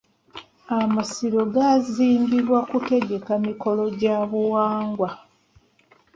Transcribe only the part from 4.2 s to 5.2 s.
buwangwa.